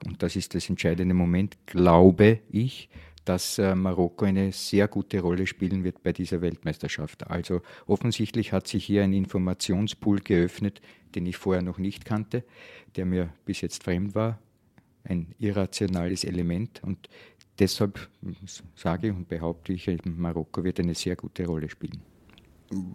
[0.04, 2.88] und das ist das entscheidende Moment, glaube ich,
[3.24, 7.26] dass äh, Marokko eine sehr gute Rolle spielen wird bei dieser Weltmeisterschaft.
[7.30, 10.80] Also offensichtlich hat sich hier ein Informationspool geöffnet,
[11.14, 12.44] den ich vorher noch nicht kannte,
[12.96, 14.38] der mir bis jetzt fremd war,
[15.04, 17.08] ein irrationales Element und
[17.58, 18.08] deshalb
[18.74, 22.02] sage und behaupte ich, Marokko wird eine sehr gute Rolle spielen.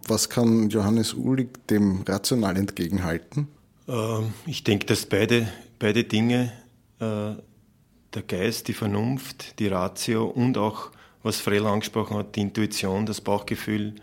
[0.06, 3.48] Was kann Johannes Uhlig dem rational entgegenhalten?
[3.88, 6.52] Ähm, ich denke, dass beide, beide Dinge
[7.00, 10.90] der Geist, die Vernunft, die Ratio und auch,
[11.22, 13.94] was Frel angesprochen hat, die Intuition, das Bauchgefühl,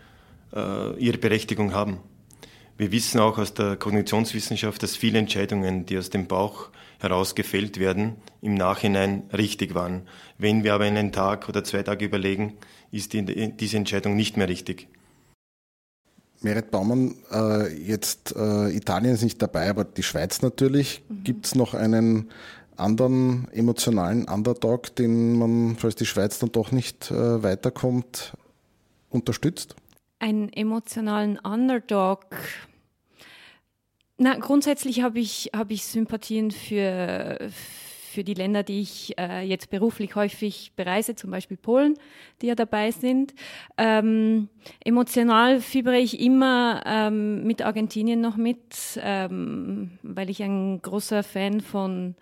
[0.54, 1.98] äh, ihre Berechtigung haben.
[2.76, 6.68] Wir wissen auch aus der Kognitionswissenschaft, dass viele Entscheidungen, die aus dem Bauch
[7.00, 10.02] heraus gefällt werden, im Nachhinein richtig waren.
[10.38, 12.54] Wenn wir aber einen Tag oder zwei Tage überlegen,
[12.92, 14.88] ist die, diese Entscheidung nicht mehr richtig.
[16.40, 21.02] Merit Baumann, äh, jetzt äh, Italien ist nicht dabei, aber die Schweiz natürlich.
[21.08, 21.24] Mhm.
[21.24, 22.30] Gibt es noch einen
[22.78, 28.36] anderen emotionalen Underdog, den man, falls die Schweiz dann doch nicht äh, weiterkommt,
[29.10, 29.76] unterstützt?
[30.18, 32.26] Einen emotionalen Underdog.
[34.16, 39.70] Na, grundsätzlich habe ich, hab ich Sympathien für, für die Länder, die ich äh, jetzt
[39.70, 41.94] beruflich häufig bereise, zum Beispiel Polen,
[42.42, 43.32] die ja dabei sind.
[43.76, 44.48] Ähm,
[44.84, 51.60] emotional fiebere ich immer ähm, mit Argentinien noch mit, ähm, weil ich ein großer Fan
[51.60, 52.16] von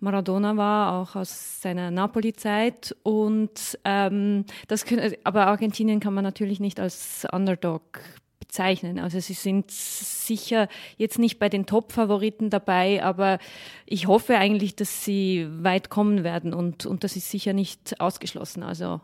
[0.00, 2.94] Maradona war, auch aus seiner Napoli-Zeit.
[3.02, 8.00] Und ähm, das können, aber Argentinien kann man natürlich nicht als Underdog
[8.38, 8.98] bezeichnen.
[8.98, 13.38] Also sie sind sicher jetzt nicht bei den Top-Favoriten dabei, aber
[13.84, 18.62] ich hoffe eigentlich, dass sie weit kommen werden und, und das ist sicher nicht ausgeschlossen.
[18.62, 19.00] Also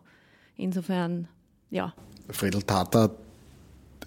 [0.57, 1.28] insofern,
[1.70, 1.92] ja.
[2.30, 3.11] Fredel Tata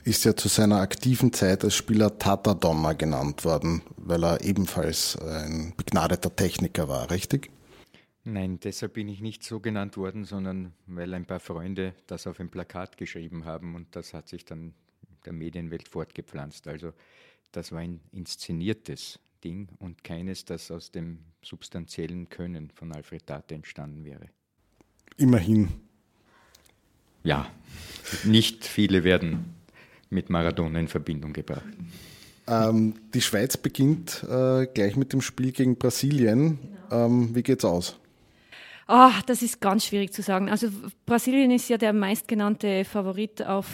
[0.08, 5.18] ist ja zu seiner aktiven Zeit als Spieler Tata Donner genannt worden, weil er ebenfalls
[5.18, 7.52] ein begnadeter Techniker war, richtig?
[8.24, 12.40] Nein, deshalb bin ich nicht so genannt worden, sondern weil ein paar Freunde das auf
[12.40, 14.74] ein Plakat geschrieben haben und das hat sich dann
[15.26, 16.70] der Medienwelt fortgepflanzt.
[16.70, 16.94] Also
[17.52, 23.56] das war ein inszeniertes Ding und keines, das aus dem substanziellen Können von Alfred Tate
[23.56, 24.30] entstanden wäre.
[25.18, 25.68] Immerhin.
[27.24, 27.52] Ja,
[28.24, 29.57] nicht viele werden
[30.10, 31.64] mit Maradona in Verbindung gebracht.
[32.48, 36.60] Ähm, die Schweiz beginnt äh, gleich mit dem Spiel gegen Brasilien.
[36.90, 37.06] Genau.
[37.06, 38.00] Ähm, wie geht's aus?
[38.88, 40.50] Oh, das ist ganz schwierig zu sagen.
[40.50, 40.70] Also
[41.06, 43.68] Brasilien ist ja der meistgenannte Favorit auf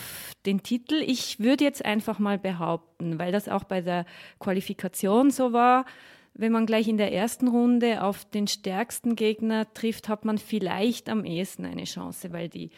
[0.47, 0.95] den Titel.
[1.05, 4.07] Ich würde jetzt einfach mal behaupten, weil das auch bei der
[4.39, 5.85] Qualifikation so war,
[6.33, 11.09] wenn man gleich in der ersten Runde auf den stärksten Gegner trifft, hat man vielleicht
[11.09, 12.71] am ehesten eine Chance, weil die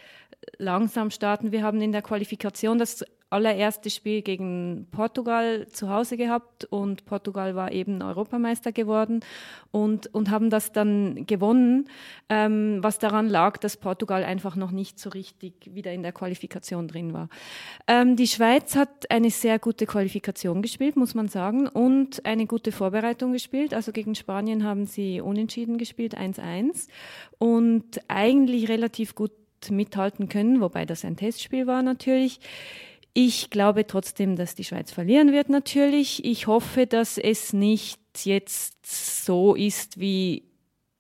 [0.58, 1.54] langsam starten.
[1.54, 7.56] Wir haben in der Qualifikation das allererste Spiel gegen Portugal zu Hause gehabt und Portugal
[7.56, 9.22] war eben Europameister geworden
[9.72, 11.90] und, und haben das dann gewonnen,
[12.30, 16.88] ähm, was daran lag, dass Portugal einfach noch nicht so richtig wieder in der Qualifikation
[16.88, 17.30] drin war.
[17.88, 22.72] Ähm, die Schweiz hat eine sehr gute Qualifikation gespielt, muss man sagen, und eine gute
[22.72, 23.74] Vorbereitung gespielt.
[23.74, 26.88] Also gegen Spanien haben sie unentschieden gespielt, 1-1
[27.40, 29.32] und eigentlich relativ gut
[29.70, 32.40] mithalten können, wobei das ein Testspiel war natürlich.
[33.18, 36.26] Ich glaube trotzdem, dass die Schweiz verlieren wird natürlich.
[36.26, 38.86] Ich hoffe, dass es nicht jetzt
[39.26, 40.44] so ist wie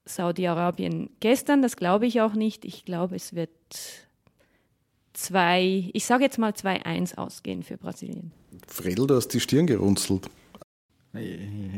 [0.05, 1.61] Saudi-Arabien gestern.
[1.61, 2.63] Das glaube ich auch nicht.
[2.63, 3.49] Ich glaube, es wird
[5.11, 8.31] zwei, ich sage jetzt mal 2-1 ausgehen für Brasilien.
[8.65, 10.29] Fredel, du hast die Stirn gerunzelt.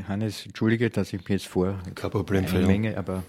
[0.08, 3.24] Hannes, entschuldige, dass ich mir jetzt vor Kein Problem, eine Menge, aber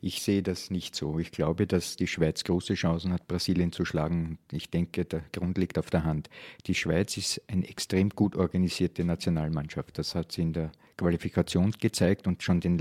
[0.00, 1.18] ich sehe das nicht so.
[1.18, 4.38] Ich glaube, dass die Schweiz große Chancen hat, Brasilien zu schlagen.
[4.52, 6.28] Ich denke, der Grund liegt auf der Hand.
[6.66, 9.96] Die Schweiz ist eine extrem gut organisierte Nationalmannschaft.
[9.96, 12.78] Das hat sie in der Qualifikation gezeigt und schon in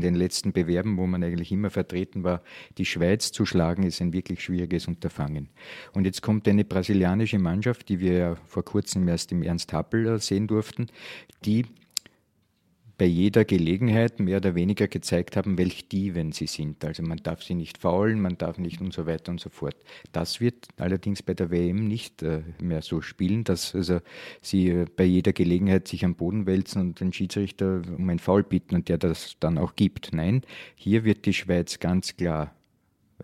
[0.00, 2.42] den letzten Bewerben, wo man eigentlich immer vertreten war,
[2.76, 5.48] die Schweiz zu schlagen, ist ein wirklich schwieriges Unterfangen.
[5.94, 10.06] Und jetzt kommt eine brasilianische Mannschaft, die wir ja vor kurzem erst im Ernst Happel
[10.06, 10.88] äh, sehen durften,
[11.44, 11.64] die
[12.98, 16.84] bei jeder Gelegenheit mehr oder weniger gezeigt haben, welch Dieven sie sind.
[16.84, 19.76] Also man darf sie nicht faulen, man darf nicht und so weiter und so fort.
[20.12, 24.00] Das wird allerdings bei der WM nicht äh, mehr so spielen, dass also
[24.40, 28.42] sie äh, bei jeder Gelegenheit sich am Boden wälzen und den Schiedsrichter um ein Foul
[28.42, 30.12] bitten und der das dann auch gibt.
[30.12, 30.42] Nein,
[30.74, 32.54] hier wird die Schweiz ganz klar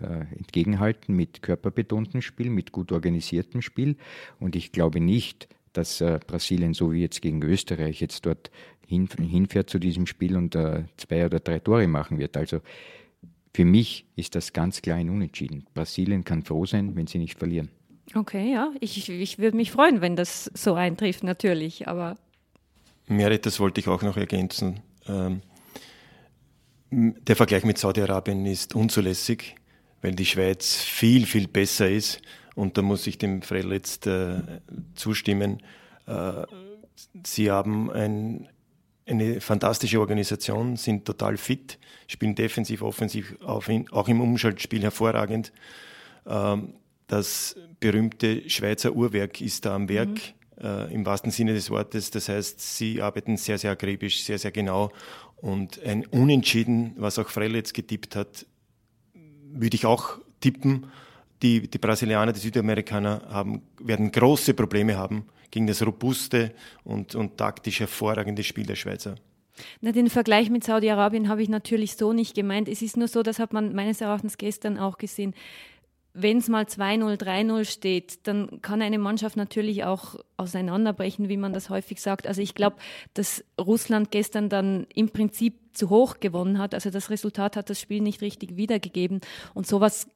[0.01, 3.97] äh, entgegenhalten mit körperbetontem Spiel, mit gut organisiertem Spiel.
[4.39, 8.51] Und ich glaube nicht, dass äh, Brasilien so wie jetzt gegen Österreich jetzt dort
[8.87, 12.37] hin, hinfährt zu diesem Spiel und äh, zwei oder drei Tore machen wird.
[12.37, 12.61] Also
[13.55, 15.67] für mich ist das ganz klar ein Unentschieden.
[15.75, 17.69] Brasilien kann froh sein, wenn sie nicht verlieren.
[18.15, 22.17] Okay, ja, ich, ich würde mich freuen, wenn das so eintrifft, natürlich, aber.
[23.07, 24.81] Merit, das wollte ich auch noch ergänzen.
[25.07, 25.41] Ähm,
[26.91, 29.55] der Vergleich mit Saudi-Arabien ist unzulässig,
[30.03, 32.21] weil die Schweiz viel, viel besser ist.
[32.55, 34.41] Und da muss ich dem Frell jetzt äh,
[34.95, 35.63] zustimmen.
[36.07, 36.45] Äh,
[37.25, 38.49] sie haben ein,
[39.07, 45.53] eine fantastische Organisation, sind total fit, spielen defensiv, offensiv, auch im Umschaltspiel hervorragend.
[46.27, 46.75] Ähm,
[47.07, 50.19] das berühmte Schweizer Uhrwerk ist da am Werk, mhm.
[50.61, 52.11] Äh, im wahrsten Sinne des Wortes.
[52.11, 54.93] Das heißt, sie arbeiten sehr, sehr akribisch, sehr, sehr genau.
[55.37, 58.47] Und ein Unentschieden, was auch Frell jetzt getippt hat,
[59.53, 60.87] würde ich auch tippen.
[61.43, 66.53] Die, die Brasilianer, die Südamerikaner haben, werden große Probleme haben gegen das robuste
[66.85, 69.17] und, und taktisch hervorragende Spiel der Schweizer.
[69.81, 72.69] Na, den Vergleich mit Saudi-Arabien habe ich natürlich so nicht gemeint.
[72.69, 75.35] Es ist nur so, das hat man meines Erachtens gestern auch gesehen.
[76.15, 81.55] Wenn es mal 2-0, 3-0 steht, dann kann eine Mannschaft natürlich auch auseinanderbrechen, wie man
[81.55, 82.27] das häufig sagt.
[82.27, 82.77] Also ich glaube,
[83.15, 86.75] dass Russland gestern dann im Prinzip zu hoch gewonnen hat.
[86.75, 89.21] Also das Resultat hat das Spiel nicht richtig wiedergegeben.
[89.55, 90.07] Und sowas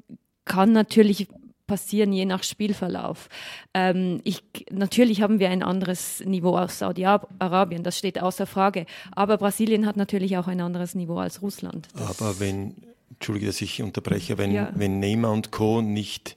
[0.46, 1.28] kann natürlich
[1.66, 3.28] passieren, je nach Spielverlauf.
[3.74, 8.86] Ähm, ich, natürlich haben wir ein anderes Niveau aus Saudi-Arabien, das steht außer Frage.
[9.12, 11.88] Aber Brasilien hat natürlich auch ein anderes Niveau als Russland.
[11.94, 12.76] Das Aber wenn,
[13.10, 14.70] Entschuldige, dass ich unterbreche, wenn, ja.
[14.74, 15.82] wenn Neymar und Co.
[15.82, 16.36] nicht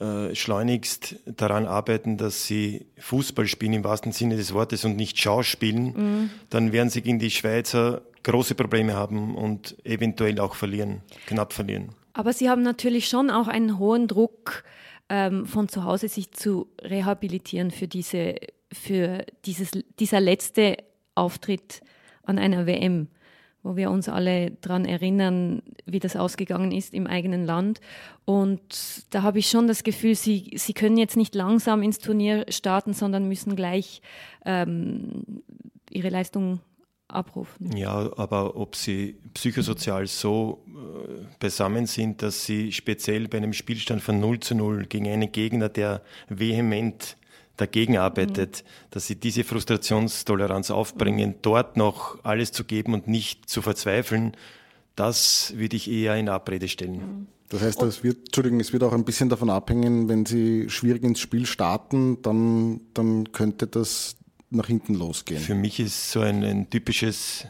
[0.00, 5.18] äh, schleunigst daran arbeiten, dass sie Fußball spielen im wahrsten Sinne des Wortes und nicht
[5.18, 6.30] Schauspielen, mhm.
[6.48, 11.90] dann werden sie gegen die Schweizer große Probleme haben und eventuell auch verlieren, knapp verlieren.
[12.12, 14.64] Aber sie haben natürlich schon auch einen hohen Druck,
[15.08, 18.36] ähm, von zu Hause sich zu rehabilitieren für, diese,
[18.72, 20.76] für dieses, dieser letzte
[21.14, 21.80] Auftritt
[22.24, 23.08] an einer WM
[23.62, 27.80] wo wir uns alle daran erinnern, wie das ausgegangen ist im eigenen Land.
[28.24, 32.46] Und da habe ich schon das Gefühl, sie, sie können jetzt nicht langsam ins Turnier
[32.48, 34.02] starten, sondern müssen gleich
[34.44, 35.42] ähm,
[35.90, 36.60] ihre Leistung
[37.12, 37.76] abrufen.
[37.76, 44.02] Ja, aber ob sie psychosozial so äh, beisammen sind, dass sie speziell bei einem Spielstand
[44.02, 47.16] von 0 zu 0 gegen einen Gegner, der vehement
[47.56, 48.86] dagegen arbeitet, mhm.
[48.90, 51.34] dass sie diese Frustrationstoleranz aufbringen, mhm.
[51.42, 54.36] dort noch alles zu geben und nicht zu verzweifeln,
[54.96, 56.94] das würde ich eher in Abrede stellen.
[56.94, 57.26] Mhm.
[57.48, 61.02] Das heißt, es wird, Entschuldigung, es wird auch ein bisschen davon abhängen, wenn Sie schwierig
[61.02, 64.16] ins Spiel starten, dann, dann könnte das
[64.52, 65.40] nach hinten losgehen.
[65.40, 67.46] Für mich ist so ein, ein typisches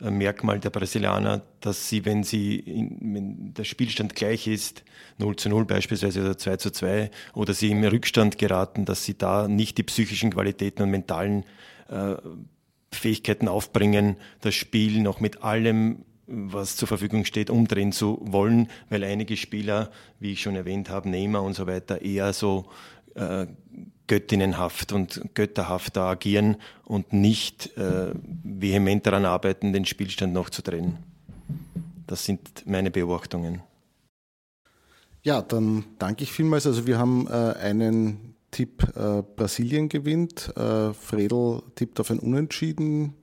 [0.00, 4.82] Merkmal der Brasilianer, dass sie, wenn sie, in, wenn der Spielstand gleich ist,
[5.18, 9.18] 0 zu 0 beispielsweise oder 2 zu 2, oder sie im Rückstand geraten, dass sie
[9.18, 11.44] da nicht die psychischen Qualitäten und mentalen
[11.88, 12.16] äh,
[12.92, 19.02] Fähigkeiten aufbringen, das Spiel noch mit allem was zur Verfügung steht, umdrehen zu wollen, weil
[19.02, 22.66] einige Spieler, wie ich schon erwähnt habe, Neymar und so weiter, eher so
[23.16, 23.46] äh,
[24.10, 30.62] göttinnenhaft und götterhaft da agieren und nicht äh, vehement daran arbeiten, den Spielstand noch zu
[30.62, 30.98] drehen.
[32.08, 33.62] Das sind meine Beobachtungen.
[35.22, 36.66] Ja, dann danke ich vielmals.
[36.66, 40.56] Also wir haben äh, einen Tipp, äh, Brasilien gewinnt.
[40.56, 43.14] Äh, Fredel tippt auf ein Unentschieden.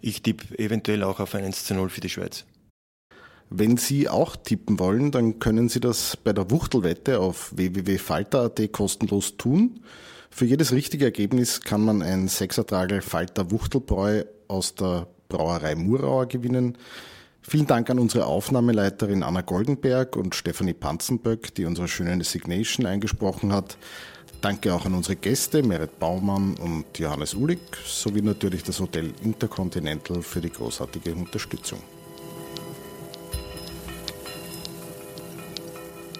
[0.00, 2.46] Ich tippe eventuell auch auf ein 1 zu 0 für die Schweiz.
[3.50, 9.36] Wenn Sie auch tippen wollen, dann können Sie das bei der Wuchtelwette auf www.falter.at kostenlos
[9.36, 9.80] tun.
[10.30, 16.76] Für jedes richtige Ergebnis kann man ein Sechsertragel Falter Wuchtelbräu aus der Brauerei Murauer gewinnen.
[17.40, 23.52] Vielen Dank an unsere Aufnahmeleiterin Anna Goldenberg und Stefanie Panzenböck, die unsere schöne Signation eingesprochen
[23.52, 23.78] hat.
[24.40, 30.22] Danke auch an unsere Gäste Merit Baumann und Johannes Ulig sowie natürlich das Hotel Intercontinental
[30.22, 31.78] für die großartige Unterstützung.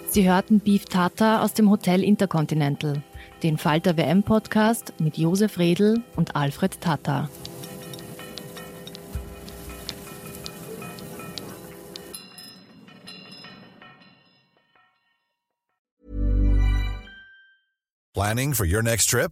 [0.09, 3.03] Sie hörten Beef Tata aus dem Hotel Intercontinental,
[3.43, 7.29] den Falter WM Podcast mit Josef Redl und Alfred Tata.
[18.13, 19.31] Planning for your next trip?